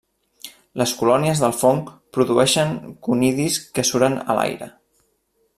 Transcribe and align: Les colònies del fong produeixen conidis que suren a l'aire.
Les 0.81 0.93
colònies 1.01 1.41
del 1.43 1.53
fong 1.57 1.83
produeixen 2.19 2.75
conidis 3.09 3.63
que 3.77 3.89
suren 3.93 4.21
a 4.25 4.41
l'aire. 4.41 4.75